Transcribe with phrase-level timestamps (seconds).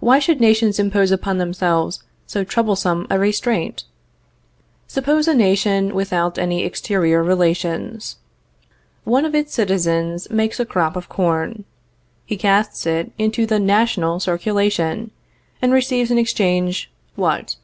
[0.00, 3.84] Why should nations impose upon themselves so troublesome a restraint?
[4.86, 8.16] Suppose a nation without any exterior relations.
[9.04, 11.66] One of its citizens makes a crop of corn.
[12.24, 15.10] He casts it into the national circulation,
[15.60, 17.56] and receives in exchange what?